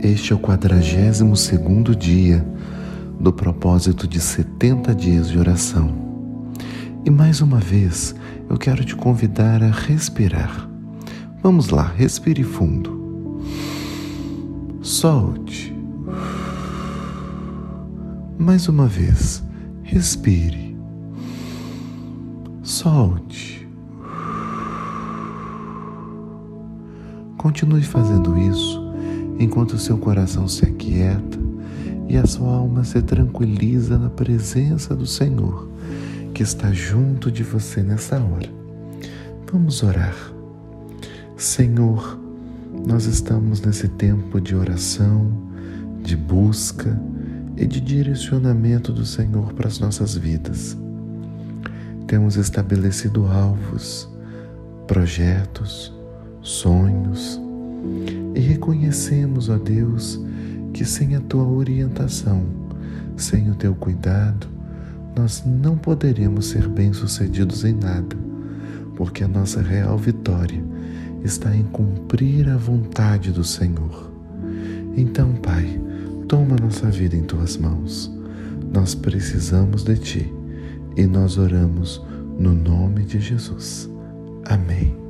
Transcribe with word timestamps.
Este 0.00 0.32
é 0.32 0.36
o 0.36 0.38
quadragésimo 0.38 1.36
segundo 1.36 1.94
dia 1.94 2.46
do 3.18 3.32
propósito 3.32 4.06
de 4.06 4.20
70 4.20 4.94
dias 4.94 5.28
de 5.28 5.36
oração. 5.36 5.92
E 7.04 7.10
mais 7.10 7.40
uma 7.40 7.58
vez 7.58 8.14
eu 8.48 8.56
quero 8.56 8.84
te 8.84 8.94
convidar 8.94 9.60
a 9.60 9.70
respirar. 9.70 10.68
Vamos 11.42 11.70
lá, 11.70 11.92
respire 11.96 12.44
fundo. 12.44 13.42
Solte. 14.82 15.76
Mais 18.38 18.68
uma 18.68 18.86
vez, 18.86 19.42
respire. 19.82 20.76
Solte. 22.62 23.68
Continue 27.36 27.82
fazendo 27.82 28.38
isso 28.38 28.87
enquanto 29.38 29.72
o 29.72 29.78
seu 29.78 29.96
coração 29.98 30.48
se 30.48 30.64
aquieta 30.64 31.38
e 32.08 32.16
a 32.16 32.26
sua 32.26 32.50
alma 32.54 32.84
se 32.84 33.00
tranquiliza 33.02 33.98
na 33.98 34.08
presença 34.08 34.96
do 34.96 35.06
Senhor, 35.06 35.68
que 36.34 36.42
está 36.42 36.72
junto 36.72 37.30
de 37.30 37.42
você 37.42 37.82
nessa 37.82 38.16
hora. 38.16 38.50
Vamos 39.52 39.82
orar. 39.82 40.16
Senhor, 41.36 42.18
nós 42.86 43.04
estamos 43.04 43.60
nesse 43.60 43.88
tempo 43.88 44.40
de 44.40 44.54
oração, 44.54 45.30
de 46.02 46.16
busca 46.16 46.98
e 47.56 47.66
de 47.66 47.80
direcionamento 47.80 48.92
do 48.92 49.04
Senhor 49.04 49.52
para 49.52 49.68
as 49.68 49.78
nossas 49.78 50.16
vidas. 50.16 50.76
Temos 52.06 52.36
estabelecido 52.36 53.26
alvos, 53.26 54.08
projetos, 54.86 55.92
sonhos, 56.40 57.38
e 58.34 58.40
reconhecemos, 58.40 59.48
ó 59.48 59.58
Deus, 59.58 60.20
que 60.72 60.84
sem 60.84 61.16
a 61.16 61.20
tua 61.20 61.46
orientação, 61.46 62.42
sem 63.16 63.50
o 63.50 63.54
teu 63.54 63.74
cuidado, 63.74 64.46
nós 65.16 65.42
não 65.44 65.76
poderemos 65.76 66.46
ser 66.46 66.68
bem-sucedidos 66.68 67.64
em 67.64 67.74
nada, 67.74 68.16
porque 68.96 69.24
a 69.24 69.28
nossa 69.28 69.60
real 69.60 69.98
vitória 69.98 70.62
está 71.24 71.54
em 71.54 71.64
cumprir 71.64 72.48
a 72.48 72.56
vontade 72.56 73.32
do 73.32 73.42
Senhor. 73.42 74.10
Então, 74.96 75.32
Pai, 75.34 75.80
toma 76.28 76.56
nossa 76.56 76.90
vida 76.90 77.16
em 77.16 77.22
tuas 77.22 77.56
mãos. 77.56 78.12
Nós 78.72 78.94
precisamos 78.94 79.82
de 79.82 79.96
ti 79.96 80.32
e 80.96 81.06
nós 81.06 81.38
oramos 81.38 82.04
no 82.38 82.52
nome 82.52 83.04
de 83.04 83.18
Jesus. 83.18 83.88
Amém. 84.44 85.07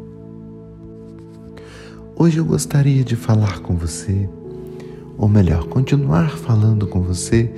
Hoje 2.20 2.38
eu 2.38 2.44
gostaria 2.44 3.04
de 3.04 3.14
falar 3.14 3.60
com 3.60 3.76
você, 3.76 4.28
ou 5.16 5.28
melhor, 5.28 5.68
continuar 5.68 6.36
falando 6.36 6.84
com 6.84 7.00
você 7.00 7.48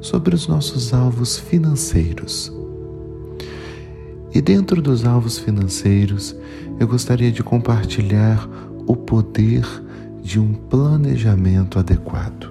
sobre 0.00 0.34
os 0.34 0.48
nossos 0.48 0.94
alvos 0.94 1.38
financeiros. 1.38 2.50
E 4.34 4.40
dentro 4.40 4.80
dos 4.80 5.04
alvos 5.04 5.38
financeiros, 5.38 6.34
eu 6.80 6.88
gostaria 6.88 7.30
de 7.30 7.42
compartilhar 7.42 8.48
o 8.86 8.96
poder 8.96 9.66
de 10.22 10.40
um 10.40 10.54
planejamento 10.54 11.78
adequado. 11.78 12.50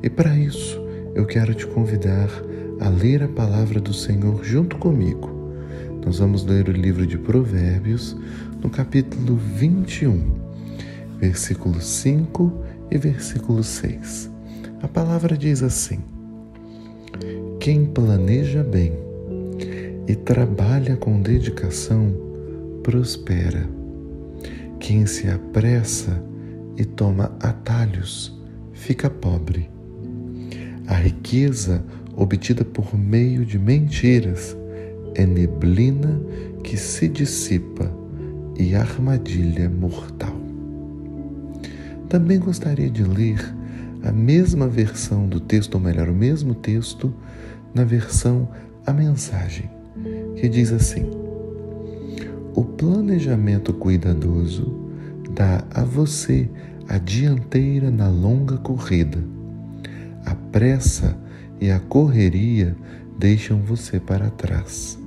E 0.00 0.08
para 0.08 0.38
isso, 0.38 0.80
eu 1.16 1.26
quero 1.26 1.54
te 1.54 1.66
convidar 1.66 2.30
a 2.78 2.88
ler 2.88 3.24
a 3.24 3.28
palavra 3.28 3.80
do 3.80 3.92
Senhor 3.92 4.44
junto 4.44 4.76
comigo. 4.76 5.28
Nós 6.06 6.20
vamos 6.20 6.44
ler 6.44 6.68
o 6.68 6.72
livro 6.72 7.04
de 7.04 7.18
Provérbios, 7.18 8.16
no 8.66 8.70
capítulo 8.70 9.36
21, 9.36 10.20
versículo 11.20 11.80
5 11.80 12.52
e 12.90 12.98
versículo 12.98 13.62
6. 13.62 14.28
A 14.82 14.88
palavra 14.88 15.38
diz 15.38 15.62
assim: 15.62 16.00
Quem 17.60 17.84
planeja 17.86 18.64
bem 18.64 18.92
e 20.08 20.16
trabalha 20.16 20.96
com 20.96 21.22
dedicação 21.22 22.12
prospera. 22.82 23.70
Quem 24.80 25.06
se 25.06 25.28
apressa 25.28 26.20
e 26.76 26.84
toma 26.84 27.36
atalhos 27.38 28.36
fica 28.72 29.08
pobre. 29.08 29.70
A 30.88 30.94
riqueza 30.94 31.84
obtida 32.16 32.64
por 32.64 32.98
meio 32.98 33.46
de 33.46 33.60
mentiras 33.60 34.56
é 35.14 35.24
neblina 35.24 36.20
que 36.64 36.76
se 36.76 37.08
dissipa 37.08 38.05
e 38.58 38.74
armadilha 38.74 39.68
mortal. 39.68 40.34
Também 42.08 42.38
gostaria 42.38 42.88
de 42.88 43.02
ler 43.02 43.54
a 44.02 44.12
mesma 44.12 44.68
versão 44.68 45.28
do 45.28 45.40
texto, 45.40 45.74
ou 45.74 45.80
melhor, 45.80 46.08
o 46.08 46.14
mesmo 46.14 46.54
texto, 46.54 47.12
na 47.74 47.84
versão 47.84 48.48
A 48.86 48.92
Mensagem, 48.92 49.68
que 50.36 50.48
diz 50.48 50.72
assim: 50.72 51.10
O 52.54 52.64
planejamento 52.64 53.72
cuidadoso 53.72 54.72
dá 55.34 55.64
a 55.74 55.82
você 55.82 56.48
a 56.88 56.98
dianteira 56.98 57.90
na 57.90 58.08
longa 58.08 58.56
corrida. 58.58 59.18
A 60.24 60.34
pressa 60.34 61.16
e 61.60 61.70
a 61.70 61.80
correria 61.80 62.76
deixam 63.18 63.60
você 63.60 63.98
para 63.98 64.30
trás. 64.30 64.98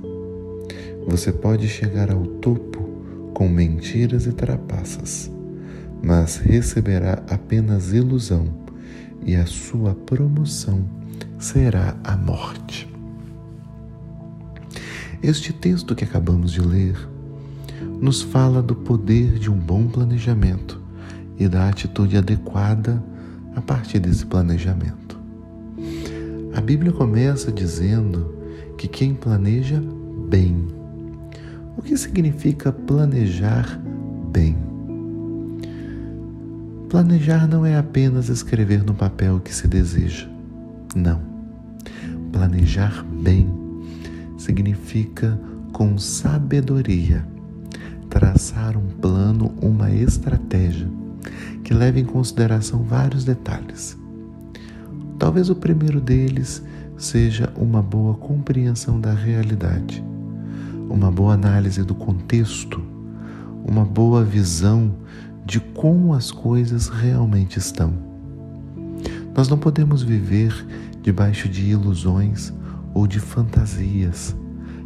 Você 1.06 1.32
pode 1.32 1.68
chegar 1.68 2.10
ao 2.10 2.26
topo 2.26 2.89
com 3.40 3.48
mentiras 3.48 4.26
e 4.26 4.32
trapaças, 4.32 5.32
mas 6.02 6.36
receberá 6.36 7.22
apenas 7.30 7.90
ilusão 7.90 8.46
e 9.24 9.34
a 9.34 9.46
sua 9.46 9.94
promoção 9.94 10.84
será 11.38 11.96
a 12.04 12.18
morte. 12.18 12.86
Este 15.22 15.54
texto 15.54 15.94
que 15.94 16.04
acabamos 16.04 16.52
de 16.52 16.60
ler 16.60 16.94
nos 17.98 18.20
fala 18.20 18.62
do 18.62 18.74
poder 18.74 19.38
de 19.38 19.50
um 19.50 19.56
bom 19.56 19.88
planejamento 19.88 20.78
e 21.38 21.48
da 21.48 21.66
atitude 21.66 22.18
adequada 22.18 23.02
a 23.56 23.62
partir 23.62 24.00
desse 24.00 24.26
planejamento. 24.26 25.18
A 26.54 26.60
Bíblia 26.60 26.92
começa 26.92 27.50
dizendo 27.50 28.34
que 28.76 28.86
quem 28.86 29.14
planeja 29.14 29.82
bem 30.28 30.78
que 31.90 31.96
significa 31.96 32.70
planejar 32.70 33.76
bem? 34.30 34.56
Planejar 36.88 37.48
não 37.48 37.66
é 37.66 37.76
apenas 37.76 38.28
escrever 38.28 38.84
no 38.84 38.94
papel 38.94 39.34
o 39.34 39.40
que 39.40 39.52
se 39.52 39.66
deseja. 39.66 40.28
Não. 40.94 41.20
Planejar 42.30 43.04
bem 43.04 43.52
significa, 44.38 45.36
com 45.72 45.98
sabedoria, 45.98 47.26
traçar 48.08 48.76
um 48.76 48.86
plano, 48.86 49.52
uma 49.60 49.90
estratégia 49.90 50.88
que 51.64 51.74
leve 51.74 51.98
em 51.98 52.04
consideração 52.04 52.84
vários 52.84 53.24
detalhes. 53.24 53.98
Talvez 55.18 55.50
o 55.50 55.56
primeiro 55.56 56.00
deles 56.00 56.62
seja 56.96 57.52
uma 57.56 57.82
boa 57.82 58.14
compreensão 58.14 59.00
da 59.00 59.12
realidade 59.12 60.04
uma 60.90 61.10
boa 61.10 61.34
análise 61.34 61.84
do 61.84 61.94
contexto, 61.94 62.82
uma 63.64 63.84
boa 63.84 64.24
visão 64.24 64.92
de 65.46 65.60
como 65.60 66.12
as 66.12 66.32
coisas 66.32 66.88
realmente 66.88 67.58
estão. 67.58 67.94
Nós 69.34 69.48
não 69.48 69.56
podemos 69.56 70.02
viver 70.02 70.52
debaixo 71.00 71.48
de 71.48 71.64
ilusões 71.70 72.52
ou 72.92 73.06
de 73.06 73.20
fantasias. 73.20 74.36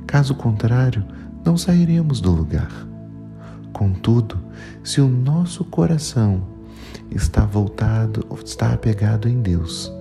Caso 0.07 0.35
contrário, 0.35 1.05
não 1.45 1.57
sairemos 1.57 2.21
do 2.21 2.31
lugar. 2.31 2.71
Contudo, 3.73 4.39
se 4.85 5.01
o 5.01 5.09
nosso 5.09 5.65
coração 5.65 6.43
está 7.11 7.45
voltado, 7.45 8.25
está 8.45 8.73
apegado 8.73 9.29
em 9.29 9.41
Deus, 9.41 9.93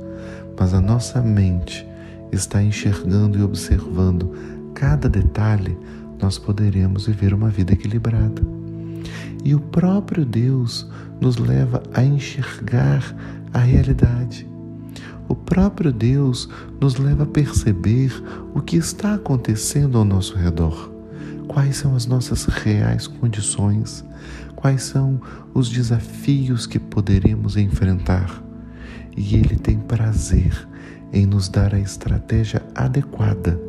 mas 0.59 0.73
a 0.73 0.81
nossa 0.81 1.21
mente 1.21 1.87
está 2.31 2.61
enxergando 2.61 3.39
e 3.39 3.43
observando 3.43 4.31
cada 4.73 5.07
detalhe, 5.07 5.77
nós 6.23 6.37
poderemos 6.37 7.05
viver 7.05 7.33
uma 7.33 7.49
vida 7.49 7.73
equilibrada. 7.73 8.41
E 9.43 9.53
o 9.53 9.59
próprio 9.59 10.25
Deus 10.25 10.89
nos 11.19 11.35
leva 11.35 11.83
a 11.93 12.01
enxergar 12.01 13.03
a 13.53 13.59
realidade. 13.59 14.47
O 15.27 15.35
próprio 15.35 15.91
Deus 15.91 16.47
nos 16.79 16.95
leva 16.95 17.23
a 17.23 17.27
perceber 17.27 18.11
o 18.55 18.61
que 18.61 18.77
está 18.77 19.15
acontecendo 19.15 19.97
ao 19.97 20.05
nosso 20.05 20.37
redor. 20.37 20.89
Quais 21.45 21.75
são 21.75 21.93
as 21.93 22.05
nossas 22.05 22.45
reais 22.45 23.05
condições? 23.05 24.05
Quais 24.55 24.83
são 24.83 25.19
os 25.53 25.69
desafios 25.69 26.65
que 26.65 26.79
poderemos 26.79 27.57
enfrentar? 27.57 28.41
E 29.15 29.35
Ele 29.35 29.57
tem 29.57 29.77
prazer 29.77 30.69
em 31.11 31.25
nos 31.25 31.49
dar 31.49 31.75
a 31.75 31.79
estratégia 31.79 32.63
adequada 32.73 33.59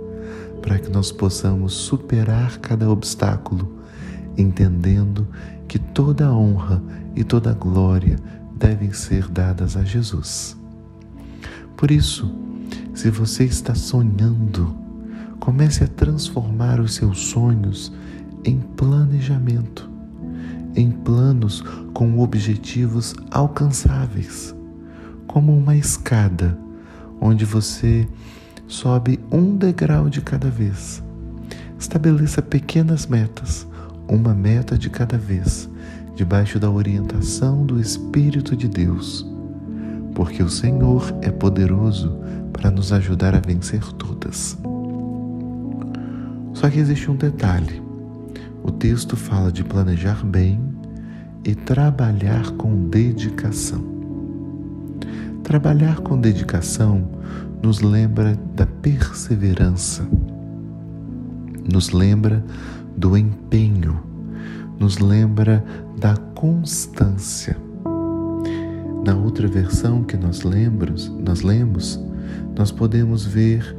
para 0.65 0.79
que 0.79 0.89
nós 0.89 1.13
possamos 1.13 1.75
superar 1.75 2.57
cada 2.57 2.89
obstáculo, 2.89 3.81
entendendo 4.35 5.29
que 5.69 5.79
toda 5.79 6.33
honra 6.33 6.83
e 7.15 7.23
toda 7.23 7.53
glória 7.53 8.17
devem 8.57 8.91
ser 8.91 9.29
dadas 9.29 9.77
a 9.77 9.85
Jesus. 9.85 10.57
Por 11.77 11.91
isso, 11.91 12.35
se 12.95 13.11
você 13.11 13.45
está 13.45 13.75
sonhando, 13.75 14.75
comece 15.39 15.85
a 15.85 15.87
transformar 15.87 16.81
os 16.81 16.95
seus 16.95 17.27
sonhos 17.27 17.93
em 18.43 18.59
planejamento, 18.59 19.91
em 20.75 20.91
planos 20.91 21.63
com 21.93 22.21
objetivos 22.21 23.15
alcançáveis, 23.31 24.57
como 25.27 25.55
uma 25.55 25.77
escada 25.77 26.59
onde 27.21 27.45
você 27.45 28.09
sobe 28.67 29.21
um 29.31 29.57
degrau 29.57 30.09
de 30.09 30.21
cada 30.21 30.49
vez. 30.49 31.03
Estabeleça 31.79 32.41
pequenas 32.41 33.07
metas, 33.07 33.67
uma 34.09 34.35
meta 34.35 34.79
de 34.79 34.89
cada 34.89 35.19
vez, 35.19 35.69
debaixo 36.15 36.59
da 36.59 36.71
orientação 36.71 37.65
do 37.65 37.81
Espírito 37.81 38.57
de 38.57 38.69
Deus, 38.69 39.27
porque 40.15 40.43
o 40.43 40.49
Senhor 40.49 41.15
é 41.21 41.31
poderoso 41.31 42.19
para 42.53 42.71
nos 42.71 42.93
ajudar 42.93 43.35
a 43.35 43.41
vencer 43.41 43.83
todas. 43.95 44.57
Só 46.55 46.71
que 46.71 46.79
existe 46.79 47.11
um 47.11 47.17
detalhe. 47.17 47.83
O 48.63 48.71
texto 48.71 49.17
fala 49.17 49.53
de 49.53 49.63
planejar 49.63 50.25
bem 50.25 50.59
e 51.45 51.55
trabalhar 51.55 52.53
com 52.53 52.89
dedicação. 52.89 53.85
Trabalhar 55.43 56.01
com 56.01 56.19
dedicação 56.19 57.07
nos 57.65 57.81
lembra 57.81 58.39
da 58.55 58.67
perseverança, 58.67 60.07
nos 61.67 61.93
lembra 61.93 62.45
do 62.95 63.17
empenho, 63.17 64.03
nos 64.79 64.99
lembra 64.99 65.65
da 65.99 66.15
constância. 66.35 67.57
Na 69.03 69.17
outra 69.17 69.49
versão 69.49 70.05
que 70.05 70.15
nós 70.15 70.43
lemos, 70.43 71.09
nós 71.09 71.41
lemos, 71.41 71.99
nós 72.55 72.71
podemos 72.71 73.25
ver 73.25 73.75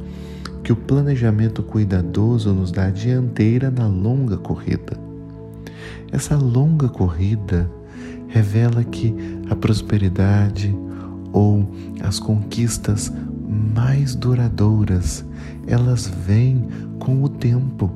que 0.64 0.72
o 0.72 0.76
planejamento 0.76 1.62
cuidadoso 1.62 2.52
nos 2.52 2.72
dá 2.72 2.86
a 2.86 2.90
dianteira 2.90 3.70
na 3.70 3.86
longa 3.86 4.36
corrida. 4.36 4.98
Essa 6.10 6.36
longa 6.36 6.88
corrida 6.88 7.70
revela 8.26 8.82
que 8.82 9.14
a 9.48 9.54
prosperidade 9.54 10.76
ou 11.32 11.70
as 12.00 12.18
conquistas 12.18 13.12
mais 13.56 14.14
duradouras, 14.14 15.24
elas 15.66 16.06
vêm 16.06 16.66
com 16.98 17.22
o 17.22 17.28
tempo. 17.28 17.90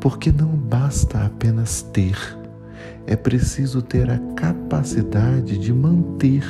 Porque 0.00 0.32
não 0.32 0.48
basta 0.48 1.24
apenas 1.24 1.82
ter, 1.82 2.16
é 3.06 3.14
preciso 3.16 3.82
ter 3.82 4.10
a 4.10 4.18
capacidade 4.34 5.58
de 5.58 5.72
manter 5.72 6.44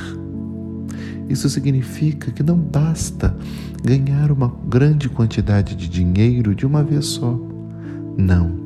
isso 1.31 1.49
significa 1.49 2.29
que 2.29 2.43
não 2.43 2.57
basta 2.57 3.33
ganhar 3.81 4.33
uma 4.33 4.53
grande 4.67 5.07
quantidade 5.07 5.77
de 5.77 5.87
dinheiro 5.87 6.53
de 6.53 6.65
uma 6.65 6.83
vez 6.83 7.05
só. 7.05 7.39
Não. 8.17 8.59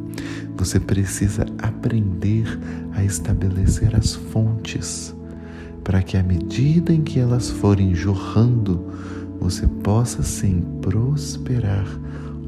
Você 0.57 0.79
precisa 0.79 1.45
aprender 1.59 2.59
a 2.93 3.03
estabelecer 3.03 3.95
as 3.95 4.15
fontes 4.15 5.15
para 5.83 6.01
que, 6.01 6.17
à 6.17 6.23
medida 6.23 6.91
em 6.91 7.03
que 7.03 7.19
elas 7.19 7.51
forem 7.51 7.93
jorrando, 7.93 8.87
você 9.39 9.67
possa 9.67 10.23
sim 10.23 10.61
prosperar 10.81 11.85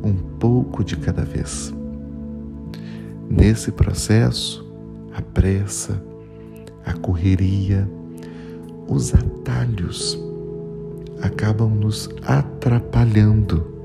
um 0.03 0.13
pouco 0.39 0.83
de 0.83 0.95
cada 0.95 1.23
vez. 1.23 1.73
Nesse 3.29 3.71
processo, 3.71 4.65
a 5.13 5.21
pressa, 5.21 6.01
a 6.85 6.93
correria, 6.93 7.89
os 8.87 9.13
atalhos 9.13 10.17
acabam 11.21 11.69
nos 11.69 12.09
atrapalhando. 12.23 13.75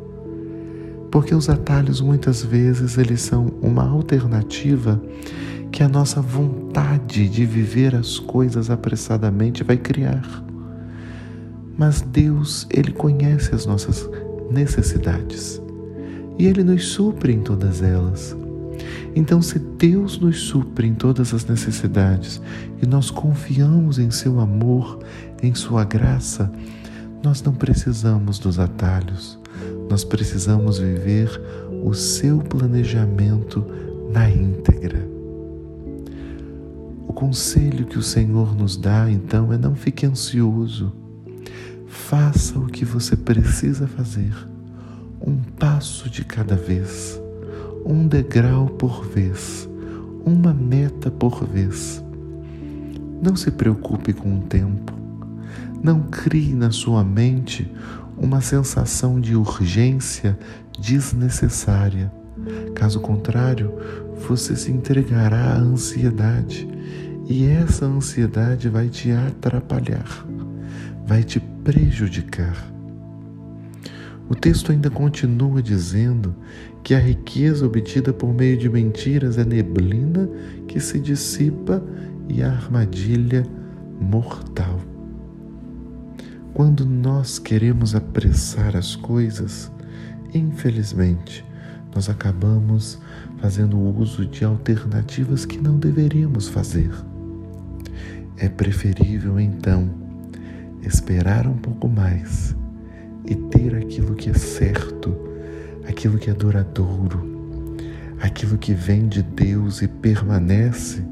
Porque 1.10 1.34
os 1.34 1.48
atalhos 1.48 2.00
muitas 2.00 2.42
vezes 2.42 2.96
eles 2.96 3.20
são 3.20 3.46
uma 3.60 3.86
alternativa 3.86 5.02
que 5.70 5.82
a 5.82 5.88
nossa 5.88 6.20
vontade 6.20 7.28
de 7.28 7.44
viver 7.44 7.94
as 7.94 8.18
coisas 8.18 8.70
apressadamente 8.70 9.64
vai 9.64 9.76
criar. 9.76 10.22
Mas 11.76 12.00
Deus, 12.00 12.66
ele 12.70 12.92
conhece 12.92 13.54
as 13.54 13.66
nossas 13.66 14.08
necessidades 14.50 15.60
e 16.38 16.46
ele 16.46 16.62
nos 16.62 16.86
supre 16.88 17.32
em 17.32 17.40
todas 17.40 17.82
elas. 17.82 18.36
Então, 19.14 19.42
se 19.42 19.58
Deus 19.58 20.18
nos 20.18 20.40
supre 20.40 20.86
em 20.86 20.94
todas 20.94 21.34
as 21.34 21.44
necessidades 21.44 22.40
e 22.82 22.86
nós 22.86 23.10
confiamos 23.10 23.98
em 23.98 24.10
Seu 24.10 24.40
amor, 24.40 24.98
em 25.42 25.54
Sua 25.54 25.84
graça, 25.84 26.50
nós 27.22 27.42
não 27.42 27.52
precisamos 27.52 28.38
dos 28.38 28.58
atalhos, 28.58 29.38
nós 29.88 30.04
precisamos 30.04 30.78
viver 30.78 31.40
o 31.84 31.92
Seu 31.92 32.38
planejamento 32.38 33.64
na 34.10 34.28
íntegra. 34.30 35.06
O 37.06 37.12
conselho 37.12 37.84
que 37.84 37.98
o 37.98 38.02
Senhor 38.02 38.56
nos 38.56 38.76
dá, 38.76 39.10
então, 39.10 39.52
é 39.52 39.58
não 39.58 39.74
fique 39.74 40.06
ansioso. 40.06 40.92
Faça 41.92 42.58
o 42.58 42.66
que 42.66 42.84
você 42.84 43.14
precisa 43.16 43.86
fazer, 43.86 44.34
um 45.20 45.36
passo 45.36 46.08
de 46.08 46.24
cada 46.24 46.56
vez 46.56 47.20
um 47.84 48.06
degrau 48.06 48.66
por 48.66 49.04
vez, 49.04 49.68
uma 50.24 50.54
meta 50.54 51.10
por 51.10 51.44
vez. 51.44 52.02
Não 53.20 53.36
se 53.36 53.50
preocupe 53.50 54.12
com 54.12 54.38
o 54.38 54.42
tempo. 54.42 54.92
Não 55.82 56.02
crie 56.02 56.54
na 56.54 56.70
sua 56.70 57.02
mente 57.02 57.70
uma 58.16 58.40
sensação 58.40 59.20
de 59.20 59.34
urgência 59.34 60.38
desnecessária. 60.78 62.12
Caso 62.74 63.00
contrário, 63.00 63.72
você 64.28 64.54
se 64.56 64.70
entregará 64.70 65.54
à 65.54 65.58
ansiedade 65.58 66.68
e 67.28 67.46
essa 67.46 67.84
ansiedade 67.84 68.68
vai 68.68 68.88
te 68.88 69.10
atrapalhar, 69.10 70.26
vai 71.04 71.22
te 71.22 71.40
prejudicar. 71.64 72.72
O 74.28 74.34
texto 74.34 74.72
ainda 74.72 74.90
continua 74.90 75.62
dizendo 75.62 76.34
que 76.82 76.94
a 76.94 76.98
riqueza 76.98 77.66
obtida 77.66 78.12
por 78.12 78.32
meio 78.32 78.56
de 78.56 78.68
mentiras 78.68 79.38
é 79.38 79.44
neblina 79.44 80.28
que 80.66 80.80
se 80.80 80.98
dissipa 80.98 81.82
e 82.28 82.42
a 82.42 82.50
armadilha 82.50 83.46
mortal. 84.00 84.80
Quando 86.54 86.84
nós 86.84 87.38
queremos 87.38 87.94
apressar 87.94 88.76
as 88.76 88.96
coisas, 88.96 89.70
infelizmente, 90.34 91.44
nós 91.94 92.08
acabamos 92.08 92.98
fazendo 93.38 93.78
uso 93.78 94.26
de 94.26 94.44
alternativas 94.44 95.44
que 95.44 95.58
não 95.58 95.78
deveríamos 95.78 96.48
fazer. 96.48 96.90
É 98.36 98.48
preferível, 98.48 99.38
então, 99.38 100.01
esperar 100.82 101.46
um 101.46 101.56
pouco 101.56 101.88
mais 101.88 102.56
e 103.24 103.34
ter 103.34 103.74
aquilo 103.74 104.14
que 104.14 104.30
é 104.30 104.34
certo, 104.34 105.16
aquilo 105.88 106.18
que 106.18 106.30
é 106.30 106.34
duradouro, 106.34 107.76
aquilo 108.20 108.58
que 108.58 108.74
vem 108.74 109.08
de 109.08 109.22
Deus 109.22 109.82
e 109.82 109.88
permanece, 109.88 111.02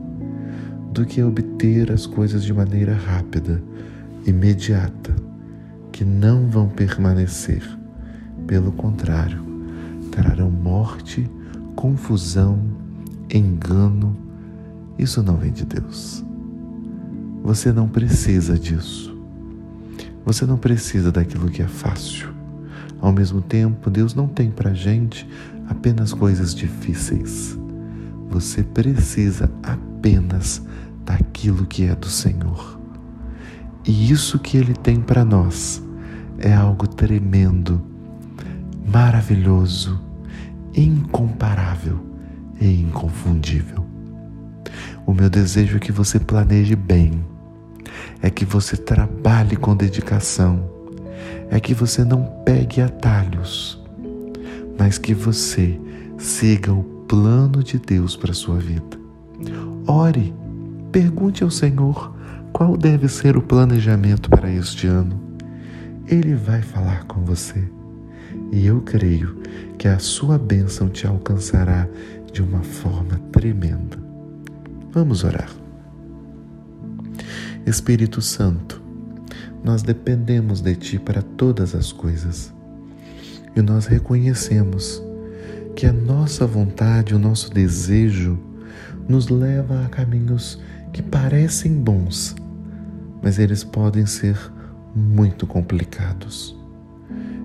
do 0.93 1.07
que 1.07 1.23
obter 1.23 1.93
as 1.93 2.05
coisas 2.05 2.43
de 2.43 2.53
maneira 2.53 2.95
rápida, 2.95 3.63
imediata, 4.27 5.15
que 5.93 6.05
não 6.05 6.49
vão 6.49 6.69
permanecer. 6.69 7.63
Pelo 8.47 8.73
contrário, 8.73 9.41
trarão 10.11 10.51
morte, 10.51 11.31
confusão, 11.77 12.61
engano. 13.33 14.17
Isso 14.99 15.23
não 15.23 15.37
vem 15.37 15.53
de 15.53 15.65
Deus. 15.65 16.25
Você 17.43 17.73
não 17.73 17.89
precisa 17.89 18.59
disso. 18.59 19.10
Você 20.25 20.45
não 20.45 20.59
precisa 20.59 21.11
daquilo 21.11 21.51
que 21.51 21.63
é 21.63 21.69
fácil. 21.69 22.29
Ao 23.01 23.13
mesmo 23.13 23.41
tempo, 23.41 23.91
Deus 23.91 24.15
não 24.15 24.29
tem 24.29 24.51
para 24.51 24.75
gente 24.75 25.27
apenas 25.69 26.13
coisas 26.13 26.55
difíceis. 26.55 27.59
Você 28.29 28.63
precisa 28.63 29.51
apenas 29.63 30.63
daquilo 31.05 31.67
que 31.67 31.85
é 31.85 31.95
do 31.95 32.09
Senhor. 32.09 32.79
E 33.87 34.11
isso 34.11 34.39
que 34.39 34.57
Ele 34.57 34.75
tem 34.75 35.01
para 35.01 35.25
nós 35.25 35.83
é 36.39 36.55
algo 36.55 36.87
tremendo, 36.87 37.83
maravilhoso, 38.87 40.01
incomparável 40.75 41.99
e 42.61 42.83
inconfundível. 42.83 43.85
O 45.07 45.15
meu 45.15 45.31
desejo 45.31 45.77
é 45.77 45.81
que 45.81 45.91
você 45.91 46.21
planeje 46.21 46.77
bem 46.77 47.25
é 48.23 48.31
que 48.31 48.45
você 48.45 48.77
trabalhe 48.77 49.57
com 49.57 49.77
dedicação, 49.77 50.69
é 51.51 51.59
que 51.59 51.75
você 51.75 52.05
não 52.05 52.25
pegue 52.45 52.81
atalhos, 52.81 53.83
mas 54.79 54.99
que 54.99 55.15
você 55.15 55.79
siga 56.19 56.73
o 56.73 56.83
plano 57.09 57.63
de 57.63 57.79
Deus 57.79 58.17
para 58.17 58.31
a 58.31 58.35
sua 58.35 58.59
vida. 58.59 58.99
Ore, 59.87 60.35
pergunte 60.93 61.43
ao 61.43 61.51
Senhor 61.51 62.15
qual 62.53 62.77
deve 62.77 63.09
ser 63.09 63.37
o 63.37 63.43
planejamento 63.43 64.31
para 64.31 64.51
este 64.51 64.87
ano. 64.87 65.21
Ele 66.07 66.35
vai 66.35 66.63
falar 66.63 67.05
com 67.05 67.25
você. 67.25 67.65
E 68.53 68.67
eu 68.67 68.81
creio 68.81 69.37
que 69.79 69.89
a 69.89 69.99
sua 69.99 70.39
bênção 70.39 70.89
te 70.89 71.07
alcançará 71.07 71.89
de 72.33 72.43
uma 72.43 72.63
forma 72.63 73.19
tremenda. 73.33 73.99
Vamos 74.93 75.25
orar. 75.25 75.51
Espírito 77.67 78.21
Santo, 78.21 78.83
nós 79.63 79.83
dependemos 79.83 80.61
de 80.61 80.75
Ti 80.75 80.99
para 80.99 81.23
todas 81.23 81.75
as 81.75 81.93
coisas 81.93 82.53
e 83.55 83.61
nós 83.61 83.87
reconhecemos 83.87 85.03
que 85.77 85.87
a 85.87 85.93
nossa 85.93 86.47
vontade, 86.47 87.15
o 87.15 87.19
nosso 87.19 87.53
desejo, 87.53 88.39
nos 89.09 89.29
leva 89.29 89.85
a 89.85 89.89
caminhos 89.89 90.61
que 90.93 91.03
parecem 91.03 91.73
bons, 91.73 92.35
mas 93.23 93.39
eles 93.39 93.63
podem 93.65 94.07
ser 94.07 94.37
muito 94.95 95.47
complicados. 95.47 96.57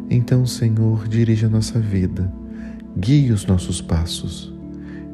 Então, 0.09 0.45
Senhor, 0.45 1.07
dirige 1.07 1.45
a 1.45 1.49
nossa 1.49 1.79
vida, 1.79 2.31
guie 2.97 3.31
os 3.31 3.45
nossos 3.45 3.81
passos 3.81 4.53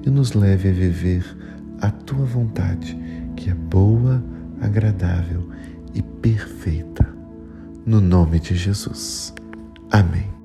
e 0.06 0.10
nos 0.10 0.34
leve 0.34 0.70
a 0.70 0.74
viver 0.74 1.24
a 1.80 1.90
tua 1.90 2.26
vontade, 2.26 2.98
que 3.36 3.50
é 3.50 3.54
boa, 3.54 4.24
agradável 4.62 5.50
e 5.94 6.02
perfeita. 6.02 7.08
No 7.86 8.00
nome 8.00 8.40
de 8.40 8.56
Jesus. 8.56 9.34
Amém. 9.92 10.41